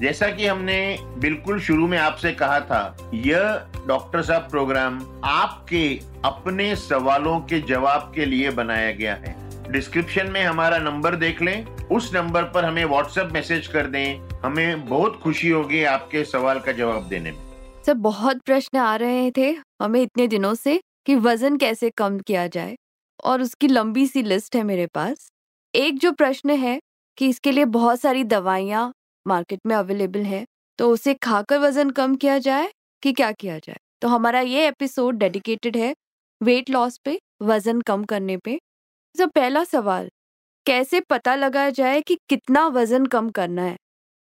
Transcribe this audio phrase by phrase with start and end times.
[0.00, 6.74] जैसा कि हमने बिल्कुल शुरू में आपसे कहा था, यह डॉक्टर साहब प्रोग्राम आपके अपने
[6.76, 9.34] सवालों के जवाब के लिए बनाया गया है।
[9.72, 14.86] डिस्क्रिप्शन में हमारा नंबर देख लें। उस नंबर पर हमें व्हाट्सएप मैसेज कर दें। हमें
[14.86, 17.38] बहुत खुशी होगी आपके सवाल का जवाब देने में।
[17.86, 19.50] सर, बहुत प्रश्न आ रहे थे
[19.82, 22.76] हमें इतने दिनों से कि वज़न कैसे कम किया जाए,
[23.24, 25.28] और उसकी लंबी सी लिस्ट है मेरे पास।
[25.74, 26.78] एक जो प्रश्न है
[27.18, 28.90] कि इसके लिए बहुत सारी दवाइयाँ
[29.26, 30.44] मार्केट में अवेलेबल है
[30.78, 32.70] तो उसे खाकर वज़न कम किया जाए
[33.02, 33.76] कि क्या किया जाए?
[34.02, 35.94] तो हमारा ये एपिसोड डेडिकेटेड है
[36.40, 38.58] वेट लॉस पे, वज़न कम करने पे।
[39.14, 40.08] तो पहला सवाल,
[40.66, 43.76] कैसे पता लगाया जाए कि कितना वज़न कम करना है?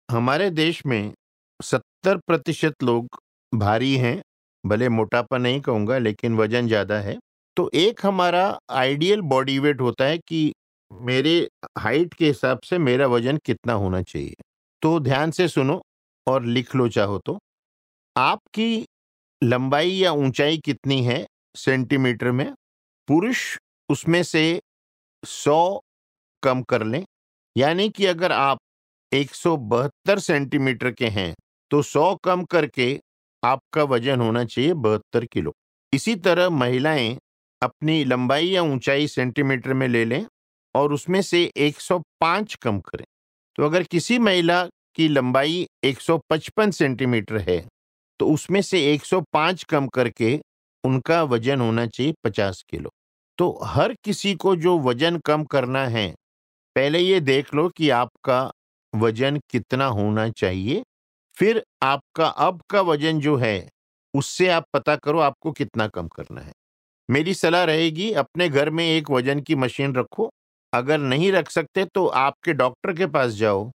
[0.09, 1.13] हमारे देश में
[1.61, 3.19] सत्तर प्रतिशत लोग
[3.53, 4.21] भारी हैं,
[4.65, 7.19] भले मोटापा नहीं कहूँगा, लेकिन वज़न ज़्यादा है।
[7.57, 10.53] तो एक हमारा आइडियल बॉडी वेट होता है कि
[10.91, 14.35] मेरे हाइट के हिसाब से मेरा वज़न कितना होना चाहिए।
[14.83, 15.81] तो ध्यान से सुनो
[16.27, 17.39] और लिख लो चाहो तो।
[18.17, 18.85] आपकी
[19.43, 22.53] लंबाई या ऊंचाई कितनी है सेंटीमीटर में?
[23.09, 23.59] पुरुष
[23.91, 24.43] उसमें से
[25.23, 25.81] 100
[26.43, 27.05] कम कर लें।
[27.57, 28.59] यानी कि अगर आप
[29.13, 31.35] 172 सेंटीमीटर के हैं
[31.71, 32.93] तो 100 कम करके
[33.43, 35.53] आपका वज़न होना चाहिए बहत्तर किलो।
[35.93, 37.17] इसी तरह महिलाएँ
[37.63, 40.25] अपनी लंबाई या ऊंचाई सेंटीमीटर में ले लें
[40.75, 43.05] और उसमें से 105 कम करें।
[43.61, 47.69] तो अगर किसी महिला की लंबाई 155 सेंटीमीटर है
[48.19, 50.41] तो उसमें से 105 कम करके
[50.85, 52.91] उनका वज़न होना चाहिए 50 किलो।
[53.39, 56.15] तो हर किसी को जो वज़न कम करना है,
[56.77, 58.41] पहले ये देख लो कि आपका
[58.95, 60.83] वज़न कितना होना चाहिए,
[61.37, 63.69] फिर आपका अब का वज़न जो है,
[64.15, 66.53] उससे आप पता करो आपको कितना कम करना है।
[67.11, 70.31] मेरी सलाह रहेगी, अपने घर में एक वज़न की मशीन रखो
[70.73, 73.71] अगर नहीं रख सकते तो आपके डॉक्टर के पास जाओ,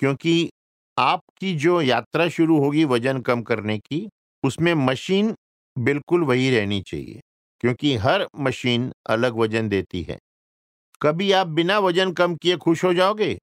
[0.00, 0.50] क्योंकि
[0.96, 4.08] आपकी जो यात्रा शुरू होगी वज़न कम करने की,
[4.44, 5.34] उसमें मशीन
[5.76, 7.20] बिल्कुल वही रहनी चाहिए,
[7.60, 10.18] क्योंकि हर मशीन अलग वज़न देती है।
[11.00, 13.36] कभी आप बिना वज़न कम किए खुश हो जाओगे,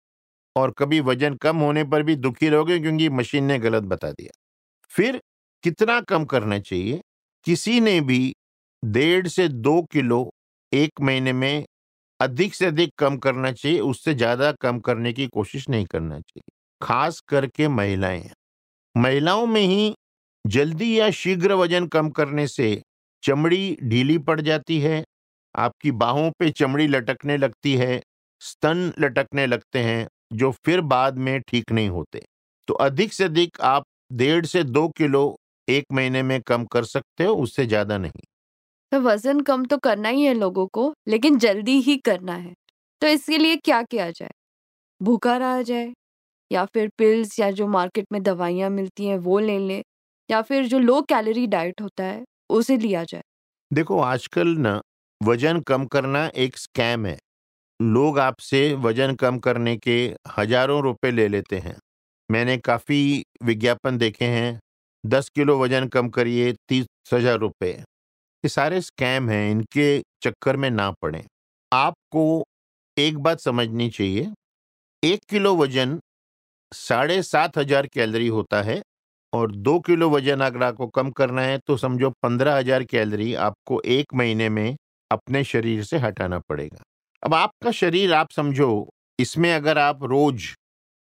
[0.57, 4.33] और कभी वज़न कम होने पर भी दुखी रहोगे क्योंकि मशीन ने गलत बता दिया।
[4.91, 5.21] फिर
[5.65, 7.01] कितना कम करना चाहिए?
[7.47, 8.33] किसी ने भी
[8.83, 10.31] डेढ़ से दो किलो
[10.73, 11.65] एक महीने में
[12.21, 16.43] अधिक से अधिक कम करना चाहिए, उससे ज़्यादा कम करने की कोशिश नहीं करना चाहिए।
[16.81, 18.31] खास करके महिलाएँ।
[18.95, 19.95] महिलाओं में ही
[20.45, 22.81] जल्दी या शीघ्र वज़न कम करने से
[23.23, 25.05] चमड़ी ढीली पड़ जाती है,
[25.55, 28.01] आपकी बाहों पे चमड़ी लटकने लगती है,
[28.43, 32.23] स्तन लटकने लगते हैं, जो फिर बाद में ठीक नहीं होते।
[32.69, 35.37] तो अधिक से अधिक आप डेढ़ से दो किलो
[35.69, 38.23] एक महीने में कम कर सकते हो, उससे ज़्यादा नहीं।
[38.93, 42.55] तो वज़न कम तो करना ही है लोगों को, लेकिन जल्दी ही करना है।
[43.03, 44.31] तो इसके लिए क्या किया जाए?
[45.01, 45.93] भूखा रहा जाए,
[46.51, 49.83] या फिर पिल्स या जो मार्केट में दवाइयाँ मिलती हैं वो ले लें,
[50.31, 53.23] या फिर जो लो कैलोरी डाइट होता है, उसे लिया जाए।
[53.71, 54.81] देखो, आजकल ना,
[55.21, 57.19] वज़न कम करना एक स्कैम है।
[57.81, 59.97] लोग आपसे वज़न कम करने के
[60.39, 61.77] हज़ारों रुपए ले लेते हैं।
[62.31, 64.59] मैंने काफ़ी विज्ञापन देखे हैं,
[65.05, 67.73] दस किलो वज़न कम करिए, तीस हज़ार रुपये
[68.45, 71.25] ये सारे स्कैम हैं, इनके चक्कर में ना पड़े।
[71.73, 72.45] आपको
[72.97, 74.31] एक बात समझनी चाहिए,
[75.03, 75.99] एक किलो वज़न
[76.73, 78.81] साढ़े सात हज़ार कैलरी होता है
[79.33, 83.81] और दो किलो वज़न अगर आपको कम करना है तो समझो पंद्रह हज़ार कैलरी आपको
[83.89, 84.77] एक महीने में
[85.11, 86.83] अपने शरीर से हटाना पड़ेगा।
[87.23, 90.53] अब आपका शरीर, आप समझो, इसमें अगर आप रोज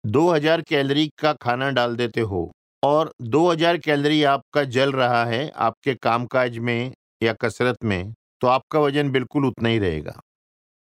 [0.04, 2.50] 2000 कैलोरी का खाना डाल देते हो
[2.82, 8.78] और 2000 कैलोरी आपका जल रहा है, आपके कामकाज में या कसरत में तो आपका
[8.80, 10.20] वज़न बिल्कुल उतना ही रहेगा।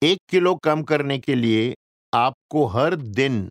[0.01, 1.74] एक किलो कम करने के लिए
[2.13, 3.50] आपको हर दिन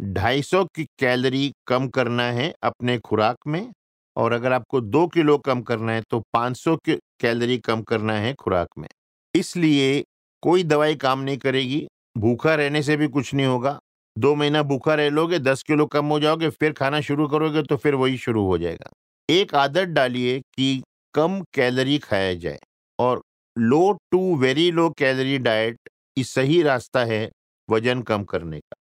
[0.00, 3.70] 250 की कैलोरी कम करना है अपने खुराक में
[4.16, 8.34] और अगर आपको दो किलो कम करना है तो 500 की कैलोरी कम करना है
[8.34, 8.88] खुराक में।
[9.34, 10.02] इसलिए
[10.42, 11.86] कोई दवाई काम नहीं करेगी,
[12.18, 13.78] भूखा रहने से भी कुछ नहीं होगा।
[14.16, 17.76] दो महीना भूखा रह लोगे, दस किलो कम हो जाओगे, फिर खाना शुरू करोगे तो
[17.76, 18.90] फिर वही शुरू हो जाएगा।
[19.28, 20.82] एक आदत डालिए कि
[21.18, 22.58] कम कैलोरी खाया जाए
[22.98, 23.22] और
[23.56, 23.82] low
[24.12, 27.28] to very low calorie diet ये सही रास्ता है
[27.68, 28.76] वज़न कम करने का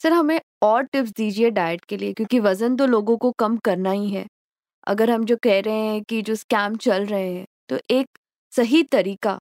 [0.00, 3.90] सर हमें और टिप्स दीजिए डाइट के लिए क्योंकि वज़न तो लोगों को कम करना
[3.90, 4.26] ही है।
[4.86, 8.06] अगर हम जो कह रहे हैं कि जो स्कैम चल रहे हैं, तो एक
[8.52, 9.38] सही तरीका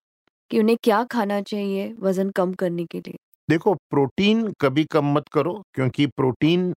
[0.52, 3.16] कि उन्हें क्या खाना चाहिए वज़न कम करने के लिए?
[3.50, 6.74] देखो प्रोटीन कभी कम मत करो क्योंकि प्रोटीन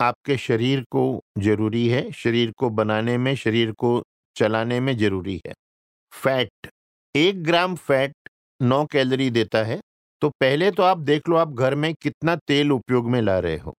[0.00, 1.04] आपके शरीर को
[1.38, 4.02] ज़रूरी है, शरीर को बनाने में, शरीर को
[4.36, 5.52] चलाने में ज़रूरी है।
[6.12, 6.68] फैट
[7.14, 8.14] एक ग्राम फैट
[8.60, 9.80] नौ कैलोरी देता है,
[10.22, 13.56] तो पहले तो आप देख लो आप घर में कितना तेल उपयोग में ला रहे
[13.56, 13.74] हो।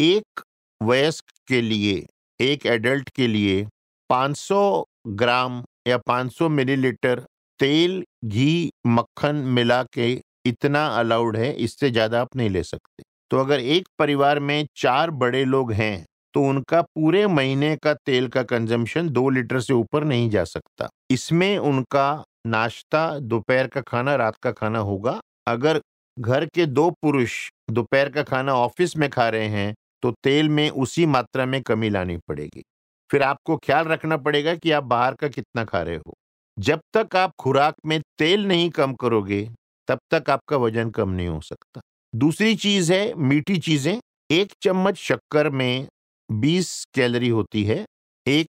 [0.00, 0.42] एक
[0.80, 2.06] वयस्क के लिए,
[2.40, 3.66] एक एडल्ट के लिए
[4.10, 7.20] 500 ग्राम या 500 मिलीलीटर
[7.60, 10.10] तेल, घी, मक्खन मिला के
[10.46, 15.10] इतना अलाउड है, इससे ज़्यादा आप नहीं ले सकते। तो अगर एक परिवार में चार
[15.12, 16.04] बड़े लोग हैं,
[16.36, 20.88] तो उनका पूरे महीने का तेल का कंजम्पशन दो लीटर से ऊपर नहीं जा सकता।
[21.10, 25.80] इसमें उनका नाश्ता, दोपहर का खाना, रात का खाना होगा। अगर
[26.18, 30.70] घर के दो पुरुष दोपहर का खाना ऑफ़िस में खा रहे हैं, तो तेल में
[30.70, 32.62] उसी मात्रा में कमी लानी पड़ेगी।
[33.10, 36.14] फिर आपको ख्याल रखना पड़ेगा कि आप बाहर का कितना खा रहे हो।
[36.58, 39.50] जब तक आप खुराक में तेल नहीं कम करोगे,
[39.88, 41.80] तब तक आपका वज़न कम नहीं हो सकता।
[42.14, 44.00] दूसरी चीज़ है मीठी चीज़ें।
[44.30, 45.86] एक चम्मच शक्कर में
[46.30, 47.84] 20 कैलोरी होती है,
[48.26, 48.48] एक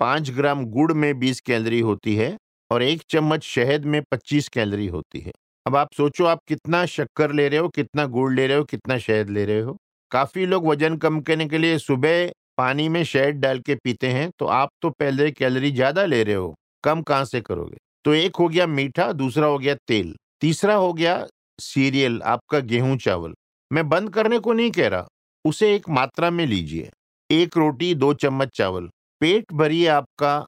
[0.00, 2.36] 5 ग्राम गुड़ में 20 कैलोरी होती है
[2.70, 5.32] और एक चम्मच शहद में 25 कैलोरी होती है।
[5.66, 8.98] अब आप सोचो आप कितना शक्कर ले रहे हो, कितना गुड़ ले रहे हो, कितना
[8.98, 9.76] शहद ले रहे हो।
[10.12, 14.30] काफ़ी लोग वज़न कम करने के लिए सुबह पानी में शहद डाल के पीते हैं,
[14.38, 16.54] तो आप तो पहले कैलोरी ज़्यादा ले रहे हो,
[16.84, 17.76] कम कहाँ से करोगे?
[18.04, 21.26] तो एक हो गया मीठा, दूसरा हो गया तेल, तीसरा हो गया
[21.58, 23.34] सीरियल आपका गेहूँ चावल।
[23.70, 25.06] मैं बंद करने को नहीं कह रहा,
[25.44, 26.90] उसे एक मात्रा में लीजिए।
[27.30, 28.88] एक रोटी, दो चम्मच चावल।
[29.20, 30.46] पेट भरिए आपका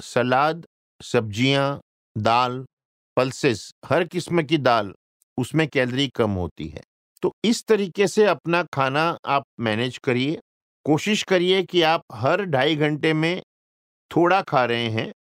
[0.00, 0.66] सलाद,
[1.02, 1.80] सब्ज़ियाँ,
[2.16, 2.64] दाल,
[3.16, 4.92] पल्सेस, हर किस्म की दाल,
[5.38, 6.82] उसमें कैलोरी कम होती है।
[7.22, 10.40] तो इस तरीके से अपना खाना आप मैनेज करिए।
[10.86, 13.42] कोशिश करिए कि आप हर ढाई घंटे में
[14.10, 15.12] थोड़ा खा रहे हैं,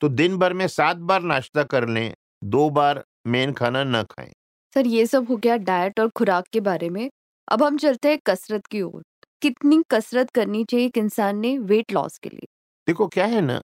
[0.00, 2.12] तो दिन भर में सात बार नाश्ता कर लें,
[2.44, 4.32] दो बार मेन खाना ना खाएँ।
[4.74, 7.08] सर ये सब हो गया डाइट और खुराक के बारे में।
[7.48, 9.02] अब हम चलते हैं कसरत की ओर।
[9.42, 12.46] कितनी कसरत करनी चाहिए एक इंसान ने वेट लॉस के लिए?
[12.86, 13.60] देखो क्या है ना,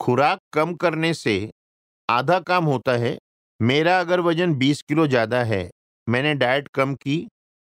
[0.00, 1.50] खुराक कम करने से
[2.08, 3.18] आधा काम होता है।
[3.60, 5.70] मेरा अगर वज़न 20 किलो ज़्यादा है,
[6.06, 7.26] मैंने डाइट कम की,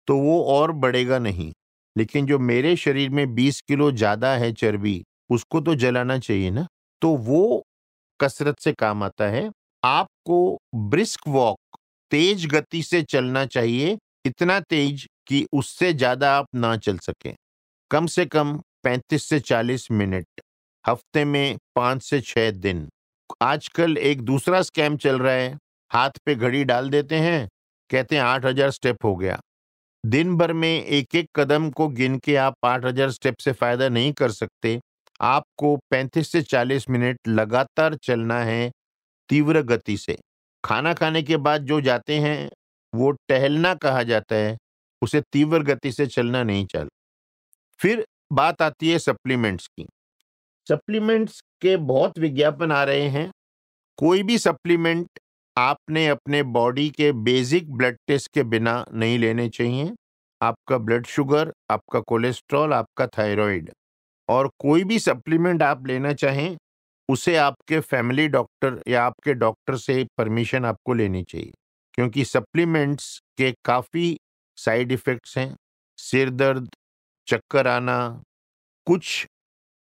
[0.09, 1.53] तो वो और बढ़ेगा नहीं।
[1.97, 6.67] लेकिन जो मेरे शरीर में 20 किलो ज़्यादा है चर्बी, उसको तो जलाना चाहिए ना।
[7.03, 7.63] तो वो
[8.21, 9.51] कसरत से काम आता है।
[9.83, 10.59] आपको
[10.91, 11.59] ब्रिस्क वॉक,
[12.13, 17.35] तेज गति से चलना चाहिए, इतना तेज कि उससे ज़्यादा आप ना चल सकें।
[17.91, 20.27] कम से कम 35 से 40 मिनट,
[20.87, 22.89] हफ़्ते में पाँच से छः दिन।
[23.43, 25.59] आजकल एक दूसरा स्कैम चल रहा है,
[25.93, 27.49] हाथ पे घड़ी डाल देते हैं,
[27.91, 29.41] कहते हैं 8000 स्टेप हो गया।
[30.07, 34.31] दिन भर में एक-एक कदम को गिन के आप 8000 स्टेप से फ़ायदा नहीं कर
[34.31, 34.81] सकते।
[35.21, 38.73] आपको 35 से 40 मिनट लगातार चलना है,
[39.29, 40.19] तीव्र गति से।
[40.65, 42.51] खाना खाने के बाद जो जाते हैं,
[42.95, 44.59] वो टहलना कहा जाता है,
[45.03, 46.89] उसे तीव्र गति से चलना नहीं चल
[47.79, 49.87] फिर बात आती है सप्लीमेंट्स की।
[50.69, 53.33] सप्लीमेंट्स के बहुत विज्ञापन आ रहे हैं।
[53.97, 55.09] कोई भी सप्लीमेंट
[55.59, 59.95] आपने अपने बॉडी के बेसिक ब्लड टेस्ट के बिना नहीं लेने चाहिए।
[60.43, 63.73] आपका ब्लड शुगर, आपका कोलेस्ट्रॉल, आपका थायराइड
[64.29, 66.57] और कोई भी सप्लीमेंट आप लेना चाहें,
[67.09, 71.53] उसे आपके फैमिली डॉक्टर या आपके डॉक्टर से परमिशन आपको लेनी चाहिए।
[71.95, 74.19] क्योंकि सप्लीमेंट्स के काफ़ी
[74.57, 75.57] साइड इफ़ेक्ट्स हैं।
[75.99, 76.69] सिर दर्द,
[77.29, 78.23] चक्कर आना,
[78.87, 79.27] कुछ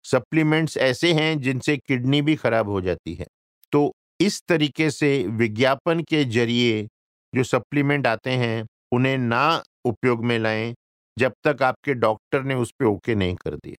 [0.04, 3.26] सप्लीमेंट्स ऐसे हैं जिनसे किडनी भी खराब हो जाती है।
[3.72, 6.88] तो इस तरीके से विज्ञापन के ज़रिए
[7.34, 10.74] जो सप्लीमेंट आते हैं, उन्हें ना उपयोग में लाएँ,
[11.18, 13.74] जब तक आपके डॉक्टर ने उस पर ओके नहीं कर दिया।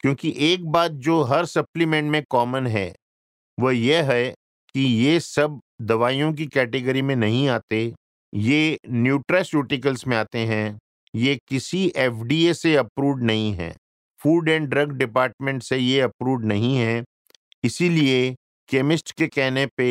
[0.00, 2.94] क्योंकि एक बात जो हर सप्लीमेंट में कॉमन है,
[3.60, 4.30] वह यह है
[4.74, 7.94] कि ये सब दवाइयों की कैटेगरी में नहीं आते,
[8.34, 10.78] ये न्यूट्रास्यूटिकल्स में आते हैं,
[11.14, 13.74] ये किसी एफडीए से अप्रूव्ड नहीं है।
[14.20, 17.02] फ़ूड एंड ड्रग डिपार्टमेंट से ये अप्रूव्ड नहीं है।
[17.64, 18.34] इसीलिए
[18.68, 19.90] केमिस्ट के कहने पे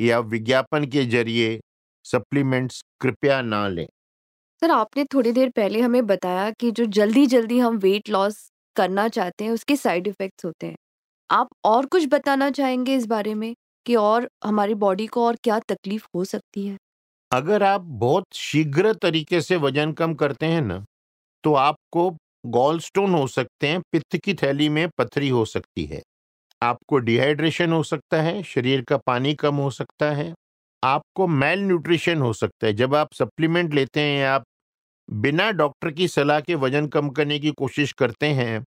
[0.00, 1.60] या विज्ञापन के ज़रिए
[2.04, 3.86] सप्लीमेंट्स कृपया ना लें।
[4.62, 8.38] सर आपने थोड़ी देर पहले हमें बताया कि जो जल्दी-जल्दी हम वेट लॉस
[8.76, 10.76] करना चाहते हैं, उसके साइड इफ़ेक्ट्स होते हैं।
[11.30, 13.54] आप और कुछ बताना चाहेंगे इस बारे में
[13.86, 16.76] कि और हमारी बॉडी को और क्या तकलीफ़ हो सकती है?
[17.30, 20.84] अगर आप बहुत शीघ्र तरीके से वज़न कम करते हैं ना,
[21.44, 22.10] तो आपको
[22.48, 26.02] गॉलस्टोन हो सकते हैं, पित्त की थैली में पथरी हो सकती है।
[26.62, 30.32] आपको डिहाइड्रेशन हो सकता है, शरीर का पानी कम हो सकता है,
[30.82, 34.44] आपको मेल न्यूट्रिशन हो सकता है। जब आप सप्लीमेंट लेते हैं आप
[35.08, 38.62] बिना डॉक्टर की सलाह के वज़न कम करने की कोशिश करते हैं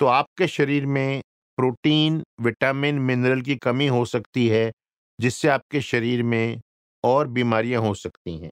[0.00, 1.20] तो आपके शरीर में
[1.58, 4.70] प्रोटीन विटामिन मिनरल की कमी हो सकती है
[5.18, 6.60] जिससे आपके शरीर में
[7.04, 8.50] और बीमारियाँ हो सकती हैं।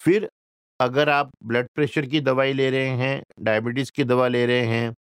[0.00, 0.28] फिर
[0.80, 4.94] अगर आप ब्लड प्रेशर की दवाई ले रहे हैं, डायबिटीज़ की दवा ले रहे हैं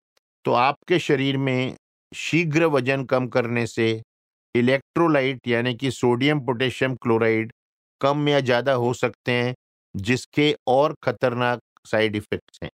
[0.44, 1.76] तो आपके शरीर में
[2.12, 3.90] शीघ्र वज़न कम करने से
[4.54, 7.52] इलेक्ट्रोलाइट यानी कि सोडियम पोटेशियम क्लोराइड
[8.00, 9.54] कम या ज़्यादा हो सकते हैं,
[9.94, 12.70] जिसके और खतरनाक साइड इफ़ेक्ट्स हैं।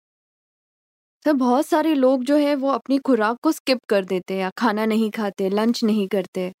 [1.25, 4.49] सर बहुत सारे लोग जो है, वो अपनी खुराक को स्किप कर देते हैं या
[4.57, 6.51] खाना नहीं खाते, लंच नहीं करते।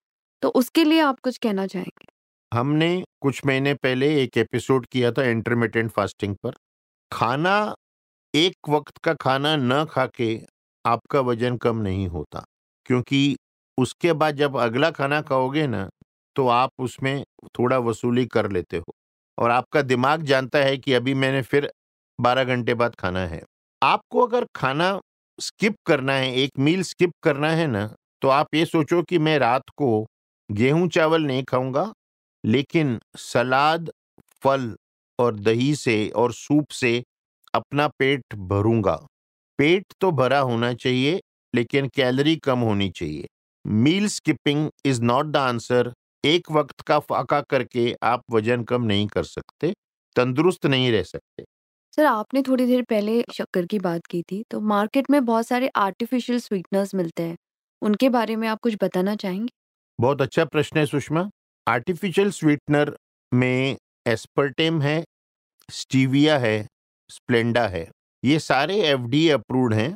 [0.43, 2.16] तो उसके लिए आप कुछ कहना चाहेंगे?
[2.51, 6.51] हमने कुछ महीने पहले एक एपिसोड किया था इंटरमीडियंट फास्टिंग पर।
[7.11, 7.75] खाना,
[8.33, 10.39] एक वक्त का खाना न खा के
[10.85, 12.43] आपका वज़न कम नहीं होता,
[12.85, 13.35] क्योंकि
[13.77, 15.87] उसके बाद जब अगला खाना खाओगे ना
[16.35, 17.23] तो आप उसमें
[17.59, 18.93] थोड़ा वसूली कर लेते हो
[19.37, 21.69] और आपका दिमाग जानता है कि अभी मैंने फिर
[22.19, 23.41] 12 घंटे बाद खाना है।
[23.81, 24.99] आपको अगर खाना
[25.39, 27.89] स्किप करना है, एक मील स्किप करना है ना
[28.21, 30.05] तो आप ये सोचो कि मैं रात को
[30.49, 31.91] गेहूँ चावल नहीं खाऊँगा
[32.47, 33.91] लेकिन सलाद
[34.43, 34.75] फल
[35.19, 37.01] और दही से और सूप से
[37.53, 38.95] अपना पेट भरूँगा।
[39.59, 41.19] पेट तो भरा होना चाहिए
[41.53, 43.27] लेकिन कैलोरी कम होनी चाहिए।
[43.65, 45.93] Meal skipping is not the answer.
[46.23, 49.73] एक वक्त का फाका करके आप वज़न कम नहीं कर सकते
[50.15, 51.45] तंदुरुस्त नहीं रह सकते।
[51.93, 55.69] सर आपने थोड़ी देर पहले शक्कर की बात की थी तो मार्केट में बहुत सारे
[55.77, 57.37] आर्टिफिशियल स्वीटनर्स मिलते हैं।
[57.81, 59.51] उनके बारे में आप कुछ बताना चाहेंगे?
[59.99, 61.29] बहुत अच्छा प्रश्न है सुषमा।
[61.67, 62.95] आर्टिफिशियल स्वीटनर
[63.31, 63.75] में
[64.07, 65.03] एस्पर्टेम है,
[65.69, 66.67] स्टीविया है,
[67.09, 67.87] स्प्लेंडा है,
[68.23, 69.93] ये सारे एफ़ डी अप्रूव्ड हैं।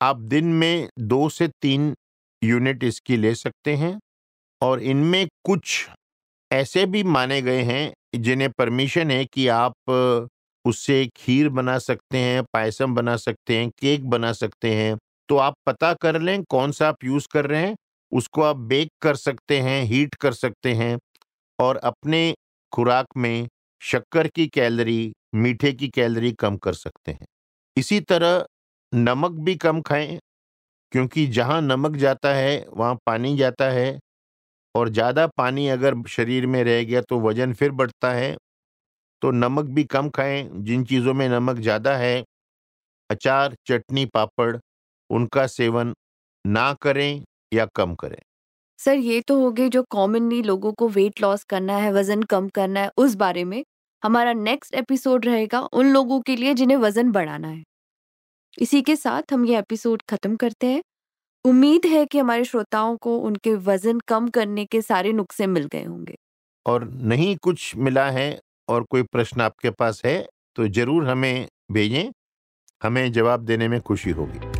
[0.00, 1.94] आप दिन में दो से तीन
[2.42, 3.98] यूनिट इसकी ले सकते हैं
[4.60, 5.88] और इनमें कुछ
[6.50, 10.28] ऐसे भी माने गए हैं जिन्हें परमिशन है कि आप
[10.64, 14.96] उससे खीर बना सकते हैं, पायसम बना सकते हैं, केक बना सकते हैं।
[15.28, 17.74] तो आप पता कर लें कौन सा आप यूज़ कर रहे हैं,
[18.12, 20.96] उसको आप बेक कर सकते हैं, हीट कर सकते हैं।
[21.58, 22.34] और अपने
[22.72, 23.46] खुराक में
[23.82, 27.26] शक्कर की कैलरी, मीठे की कैलरी कम कर सकते हैं।
[27.76, 28.44] इसी तरह
[28.92, 30.18] नमक भी कम खाएँ,
[30.92, 33.98] क्योंकि जहाँ नमक जाता है, वहाँ पानी जाता है
[34.74, 38.36] और ज़्यादा पानी अगर शरीर में रह गया तो वज़न फिर बढ़ता है
[39.22, 42.24] तो नमक भी कम खाएँ। जिन चीज़ों में नमक ज़्यादा है,
[43.10, 44.56] अचार, चटनी, पापड़,
[45.10, 45.94] उनका सेवन
[46.44, 48.18] ना करें या कम करें।
[48.78, 52.48] सर, ये तो हो गए जो कॉमनली लोगों को वेट लॉस करना है, वज़न कम
[52.48, 53.62] करना है, उस बारे में।
[54.02, 57.62] हमारा नेक्स्ट एपिसोड रहेगा उन लोगों के लिए जिन्हें वज़न बढ़ाना है।
[58.58, 60.82] इसी के साथ हम ये एपिसोड खत्म करते हैं।
[61.44, 65.84] उम्मीद है कि हमारे श्रोताओं को उनके वज़न कम करने के सारे नुस्खे मिल गए
[65.84, 66.14] होंगे।
[66.66, 68.28] और नहीं कुछ मिला है
[68.68, 70.18] और कोई प्रश्न आपके पास है
[70.56, 72.10] तो ज़रूर हमें भेजें,
[72.82, 74.55] हमें जवाब देने में खुशी होगी।